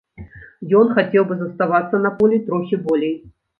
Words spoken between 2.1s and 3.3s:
полі трохі болей.